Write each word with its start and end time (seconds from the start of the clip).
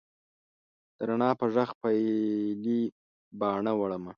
د 0.97 0.99
رڼا 1.09 1.29
په 1.39 1.45
ږغ 1.53 1.69
پیلې 1.81 2.81
باڼه 3.39 3.71
وړمه 3.79 4.09